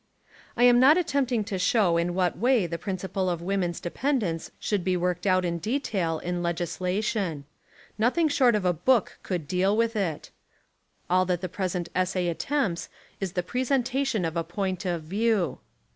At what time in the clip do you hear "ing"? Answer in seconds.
8.17-8.27